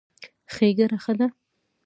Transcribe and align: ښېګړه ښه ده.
ښېګړه 0.53 0.97
ښه 1.03 1.13
ده. 1.19 1.27